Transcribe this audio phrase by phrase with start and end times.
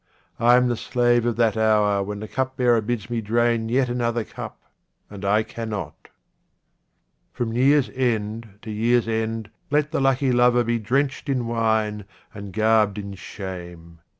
[0.39, 4.23] I am the slave of that hour when the cupbearer bids me drain yet another
[4.23, 4.57] cup
[5.11, 6.07] and I cannot.
[7.31, 12.51] From year's end to year's end let the lucky lover be drenched in wine and
[12.51, 13.99] garbed in shame.